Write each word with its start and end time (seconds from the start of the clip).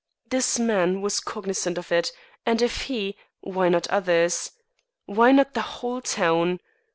This 0.31 0.57
man 0.57 1.01
was 1.03 1.19
cognisant 1.19 1.77
of 1.77 1.91
it, 1.91 2.11
and 2.43 2.63
if 2.63 2.85
he, 2.85 3.15
why 3.41 3.69
not 3.69 3.85
others! 3.89 4.49
Why 5.05 5.31
not 5.31 5.53
the 5.53 5.61
whole 5.61 6.01
town! 6.01 6.59